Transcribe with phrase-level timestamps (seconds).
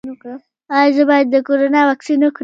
[0.77, 2.39] ایا زه باید د کرونا واکسین وکړم؟